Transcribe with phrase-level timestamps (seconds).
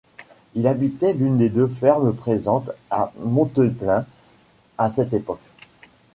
[0.55, 4.07] Il habitait l'une des deux fermes présentes à Monteplain
[4.79, 5.45] à cette époque.